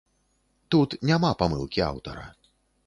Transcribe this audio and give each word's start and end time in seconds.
Тут 0.75 0.89
няма 1.11 1.31
памылкі 1.43 1.87
аўтара. 1.91 2.27